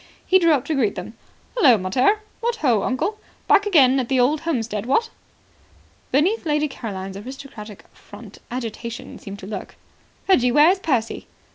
[0.25, 1.13] He drew up to greet them.
[1.55, 2.21] "Hullo, mater.
[2.39, 3.19] What ho, uncle!
[3.47, 5.11] Back again at the old homestead, what?"
[6.11, 9.75] Beneath Lady Caroline's aristocratic front agitation seemed to lurk.
[10.27, 11.27] "Reggie, where is Percy?"